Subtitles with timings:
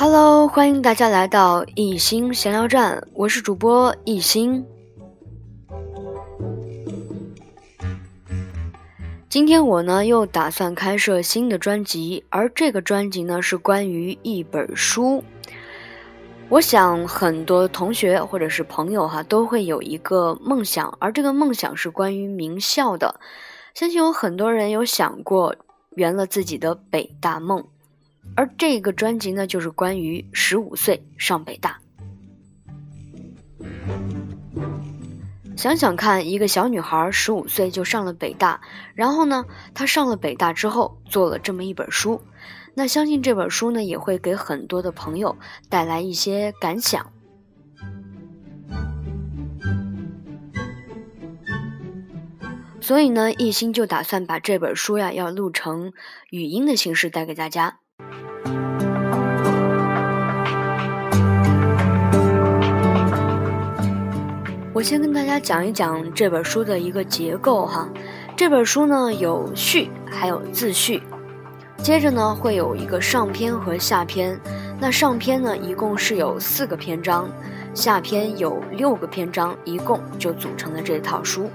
[0.00, 4.64] Hello，欢迎大家来到一心闲聊站，我是主播一心。
[9.28, 15.24] 今天我呢又打算开设新的专辑，而这个专辑呢是关于一本书。
[16.48, 23.18] 我想很多同学或者是朋友哈都会有一个梦想，而这个梦想是关于名校的。
[23.74, 25.56] 相信有很多人有想过
[25.96, 27.66] 圆了自己的北大梦。
[28.36, 31.80] 而这个专辑呢，就是关于十五岁上北大。
[35.56, 38.60] 想想看，一个小女孩十五岁就上了北大，
[38.94, 42.22] 然后呢，她上了北大之后做了这么一本书，
[42.74, 45.36] 那相信这本书呢，也会给很多的朋友
[45.68, 47.12] 带来一些感想。
[52.80, 55.92] 所以呢，一心就打算把这本书呀，要录成
[56.30, 57.80] 语音的形式带给大家。
[64.78, 67.88] 我先跟大家讲一讲这本书的一个结构哈。
[68.36, 71.02] 这本书呢有序，还有自序，
[71.78, 74.38] 接着呢会有一个上篇和下篇。
[74.78, 77.28] 那上篇呢一共是有四个篇章，
[77.74, 81.50] 下篇有六个篇章，一共就组成了这套书。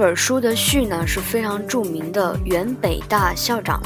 [0.00, 3.82] 本书的序呢是非常著名的原北大校长、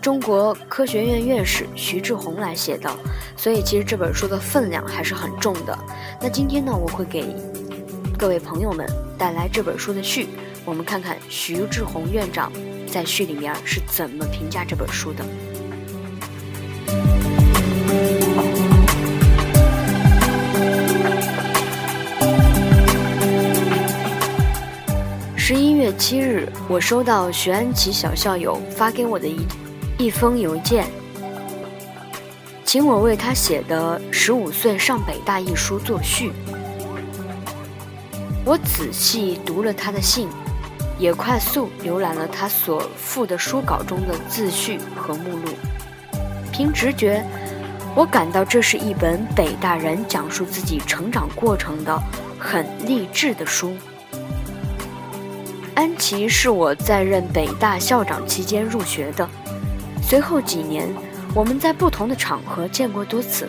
[0.00, 2.90] 中国科学院院士徐志宏来写的，
[3.36, 5.78] 所以其实这本书的分量还是很重的。
[6.22, 7.36] 那今天呢，我会给
[8.18, 8.88] 各位朋友们
[9.18, 10.28] 带来这本书的序，
[10.64, 12.50] 我们看看徐志宏院长
[12.90, 15.22] 在序里面是怎么评价这本书的。
[26.66, 29.46] 我收到徐安琪小校友发给我的一
[29.98, 30.86] 一封邮件，
[32.64, 36.32] 请我为他写的《十五岁上北大》一书作序。
[38.46, 40.26] 我仔细读了他的信，
[40.98, 45.52] 也快速浏览了他所附的书稿中的自序和目录。
[46.50, 47.22] 凭直觉，
[47.94, 52.02] 我感到这是一本北大人讲述自己成长过程的
[52.38, 53.76] 很励志的书。
[55.74, 59.28] 安琪是我在任北大校长期间入学的，
[60.02, 60.88] 随后几年
[61.34, 63.48] 我们在不同的场合见过多次。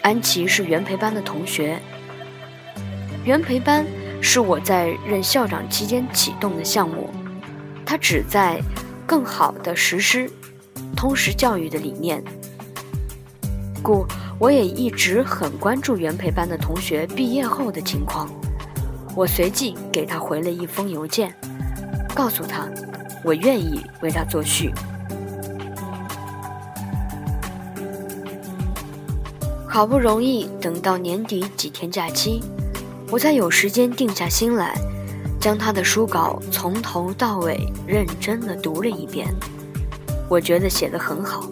[0.00, 1.78] 安琪是原培班的同学，
[3.24, 3.84] 原培班
[4.20, 7.10] 是我在任校长期间启动的项目，
[7.84, 8.60] 它旨在
[9.06, 10.30] 更好地实施
[10.96, 12.22] 通识教育的理念，
[13.82, 14.06] 故
[14.38, 18.28] 我也一直很关注原培班的同学毕业后的情况。
[19.16, 21.32] 我随即给他回了一封邮件，
[22.14, 22.68] 告诉他
[23.22, 24.72] 我愿意为他作序。
[29.68, 32.40] 好不容易等到年底几天假期，
[33.10, 34.76] 我才有时间定下心来，
[35.40, 39.28] 将他的书稿从头到尾认真的读了一遍。
[40.28, 41.48] 我觉得写得很好，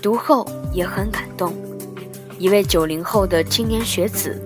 [0.00, 1.52] 读后也很感动。
[2.38, 4.40] 一位九零后的青年学子，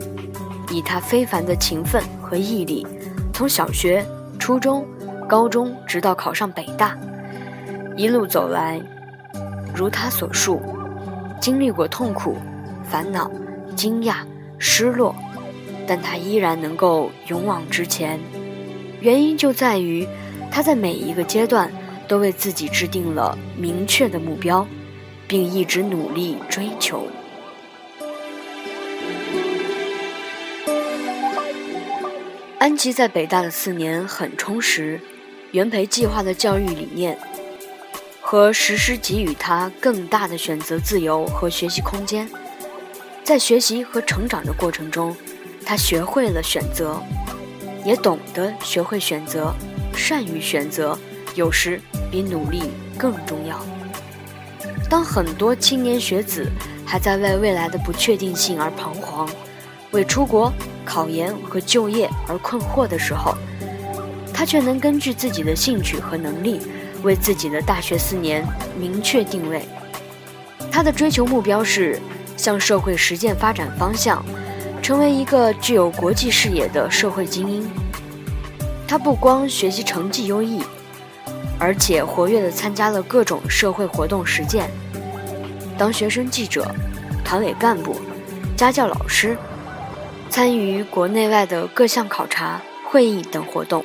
[0.70, 2.02] 以他非凡的勤奋。
[2.30, 2.86] 和毅力，
[3.32, 4.06] 从小学、
[4.38, 4.86] 初中、
[5.28, 6.96] 高中，直到考上北大，
[7.96, 8.80] 一路走来，
[9.74, 10.62] 如他所述，
[11.40, 12.36] 经历过痛苦、
[12.88, 13.28] 烦恼、
[13.74, 14.18] 惊讶、
[14.58, 15.12] 失落，
[15.88, 18.16] 但他依然能够勇往直前。
[19.00, 20.06] 原因就在于
[20.52, 21.68] 他在每一个阶段
[22.06, 24.64] 都为自己制定了明确的目标，
[25.26, 27.08] 并一直努力追求。
[32.60, 35.00] 安琪在北大的四年很充实，
[35.52, 37.18] 原培计划的教育理念
[38.20, 42.28] 和实施给予他更大的选择自由和学习空间。
[43.24, 45.16] 在学习和成长的过程中，
[45.64, 47.02] 他学会了选择，
[47.82, 49.54] 也懂得学会选择，
[49.96, 50.98] 善于选择，
[51.34, 51.80] 有时
[52.10, 52.64] 比努力
[52.98, 53.58] 更重要。
[54.90, 56.46] 当很多青年学子
[56.84, 59.26] 还在为未来的不确定性而彷徨，
[59.92, 60.52] 为出国。
[60.82, 63.36] 考研和就业而困惑的时候，
[64.34, 66.60] 他却能根据自己的兴趣和能力，
[67.04, 68.44] 为自己的大学四年
[68.76, 69.62] 明确定位。
[70.68, 72.00] 他的追求目标是
[72.36, 74.24] 向社会实践发展方向，
[74.82, 77.70] 成为一个具有国际视野的社会精英。
[78.88, 80.60] 他不光学习成绩优异，
[81.56, 84.68] 而且活跃地参加了各种社会活动实践，
[85.78, 86.74] 当学生记者、
[87.24, 87.94] 团委干部、
[88.56, 89.36] 家教老师，
[90.30, 93.84] 参与国内外的各项考察、会议等活动。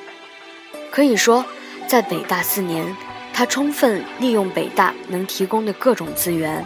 [0.92, 1.44] 可以说，
[1.88, 2.96] 在北大四年，
[3.34, 6.64] 他充分利用北大能提供的各种资源，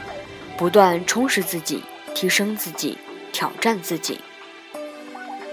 [0.58, 1.82] 不断充实自己、
[2.14, 2.98] 提升自己、
[3.32, 4.20] 挑战自己。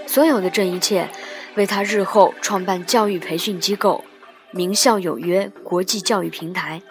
[0.05, 1.09] 所有的这一切，
[1.55, 4.03] 为他日后创办教育培训机构
[4.51, 6.81] “名校有约”国际教育平台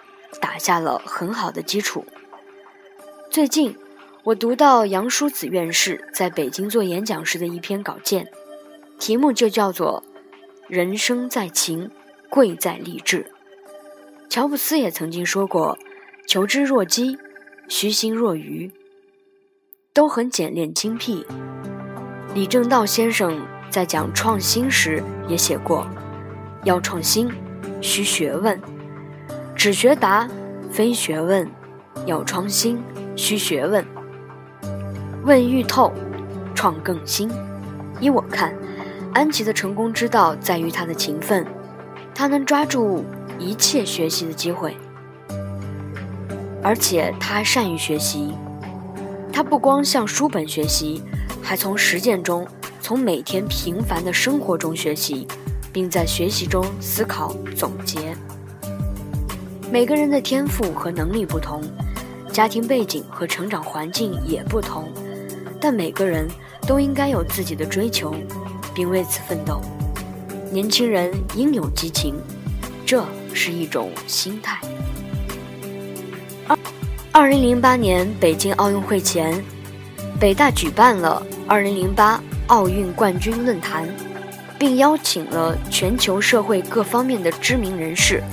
[0.41, 2.03] 打下了很好的基础。
[3.29, 3.77] 最近，
[4.27, 8.27] 我读到杨舒子院士在北京做演讲时的一篇稿件，
[8.99, 10.03] 题目就叫做
[10.67, 11.89] “人生在勤，
[12.29, 13.25] 贵在励志”。
[14.27, 15.77] 乔布斯也曾经说过
[16.27, 17.17] ：“求知若饥，
[17.69, 18.69] 虚心若愚。”
[19.95, 21.25] 都很简练精辟。
[22.33, 25.87] 李政道先生在讲创新时也写过
[26.65, 27.31] ：“要创新，
[27.79, 28.59] 需学问。
[29.55, 30.29] 只学达，
[30.69, 31.49] 非学问。
[32.05, 32.83] 要创新，
[33.15, 33.85] 需学问。
[35.27, 35.91] 问欲透，
[36.55, 37.29] 创更新。”
[37.99, 38.53] 依我看，
[39.13, 41.45] 安琪的成功之道在于他的勤奋，
[42.15, 43.03] 他能抓住
[43.37, 44.77] 一切学习的机会，
[46.63, 48.33] 而且他还善于学习。
[49.33, 51.03] 他不光向书本学习。
[51.43, 52.45] 还从实践中，
[52.81, 55.25] 从每天平凡的生活中学习，
[55.71, 58.13] 并在学习中思考总结。
[59.71, 61.61] 每个人的天赋和能力不同，
[62.33, 64.89] 家庭背景和成长环境也不同，
[65.59, 66.27] 但每个人
[66.67, 68.13] 都应该有自己的追求，
[68.75, 69.61] 并为此奋斗。
[70.51, 72.15] 年轻人应有激情，
[72.85, 74.59] 这是一种心态。
[76.47, 79.43] 二二零零八年北京奥运会前，
[80.19, 81.21] 北大举办了。
[81.47, 83.85] 二零零八奥运冠军论坛，
[84.57, 88.23] 并邀请了全球社会各方面的知名人士，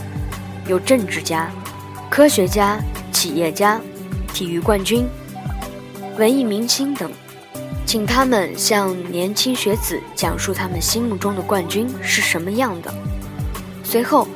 [0.69, 1.51] 有政治家、
[2.11, 2.79] 科学家、
[3.11, 3.81] 企业家、
[4.33, 5.09] 体育冠军、
[6.17, 7.11] 文艺明星等，
[7.85, 12.95] 请他们向年轻学子讲述他们心目中的冠军是什么样的。
[13.83, 14.29] 随后，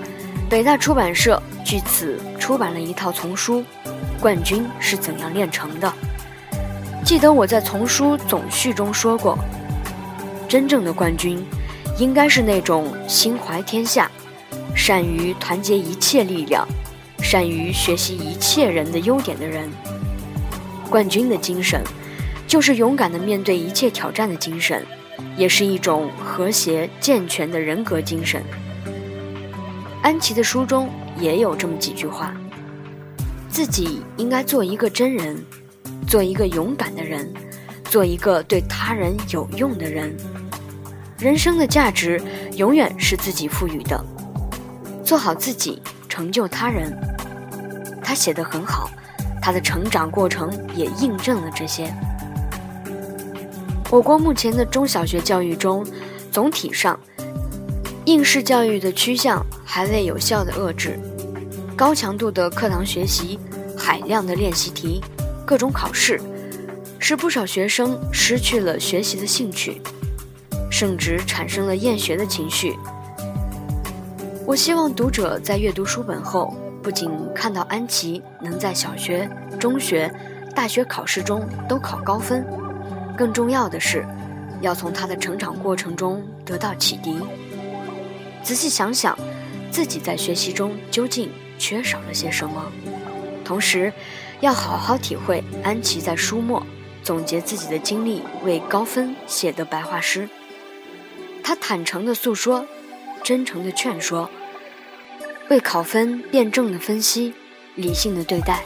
[0.50, 3.60] 北大出版社据此出版了一套丛书
[4.20, 5.86] 《冠军是怎样炼成的》。
[7.04, 9.38] 记得我在丛书总序中说过，
[10.48, 11.40] 真正的冠军，
[11.96, 14.10] 应该是那种心怀天下、
[14.74, 16.66] 善于团结一切力量、
[17.22, 19.70] 善于学习一切人的优点的人。
[20.88, 21.82] 冠军的精神，
[22.46, 24.84] 就是勇敢地面对一切挑战的精神，
[25.36, 28.42] 也是一种和谐健全的人格精神。
[30.02, 30.88] 安琪的书中
[31.18, 32.34] 也有这么几句话：
[33.50, 35.36] 自己应该做一个真人。
[36.06, 37.30] 做一个勇敢的人，
[37.84, 40.16] 做一个对他人有用的人。
[41.18, 42.18] 人生的价值
[42.56, 44.02] 永远是自己赋予的，
[45.04, 46.96] 做好自己，成就他人。
[48.02, 48.88] 他写得很好，
[49.48, 51.90] 他的成长过程也印证了这些。
[53.88, 55.82] 我国目前的中小学教育中，
[56.30, 57.00] 总体上，
[58.04, 61.00] 应试教育的趋向还未有效的遏制，
[61.74, 63.38] 高强度的课堂学习，
[63.74, 65.02] 海量的练习题。
[65.46, 66.20] 各种考试，
[66.98, 69.80] 使不少学生失去了学习的兴趣，
[70.70, 72.76] 甚至产生了厌学的情绪。
[74.44, 76.54] 我希望读者在阅读书本后，
[76.88, 79.28] 不仅看到安琪能在小学、
[79.60, 80.10] 中学、
[80.54, 82.42] 大学考试中都考高分，
[83.14, 84.06] 更重要的是，
[84.62, 87.20] 要从他的成长过程中得到启迪，
[88.42, 89.14] 仔细想想
[89.70, 92.64] 自己在学习中究竟缺少了些什么，
[93.44, 93.92] 同时。
[94.40, 96.64] 要好好体会安琪在书末
[97.02, 100.26] 总结自己的经历为高分写的白话诗。
[101.44, 102.64] 他坦诚地诉说，
[103.22, 104.30] 真诚地劝说，
[105.48, 107.34] 为考分辩证的分析，
[107.74, 108.62] 理性的对待。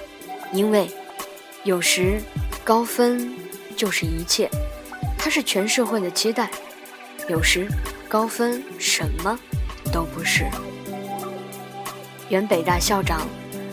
[0.52, 0.90] 因为
[1.64, 2.20] 有时
[2.62, 3.34] 高分
[3.76, 4.50] 就是一切，
[5.18, 6.46] 它是全社会的期待；
[7.28, 7.66] 有时
[8.08, 9.38] 高分什么
[9.92, 10.46] 都不是。
[12.28, 13.26] 原北大校长。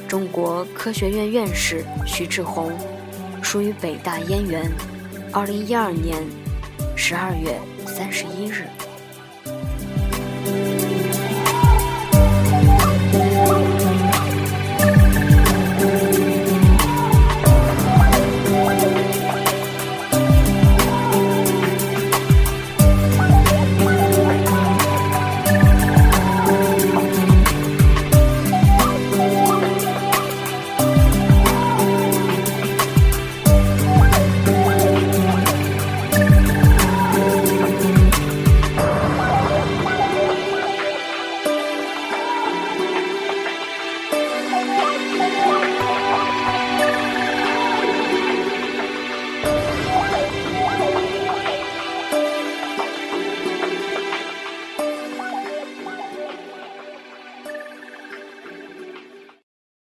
[0.08, 2.76] 中国科学院院士徐志宏，
[3.44, 4.68] 属于北大燕园，
[5.32, 6.26] 二零一二年
[6.96, 8.68] 十二月三十一日。